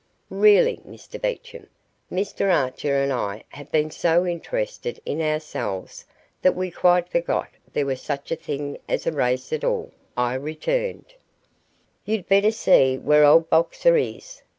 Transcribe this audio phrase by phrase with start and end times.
[0.33, 1.67] "Really, Mr Beecham,
[2.11, 6.05] Mr Archer and I have been so interested in ourselves
[6.41, 10.33] that we quite forgot there was such a thing as a race at all," I
[10.33, 11.13] returned.
[12.03, 14.41] "You'd better see where old Boxer is.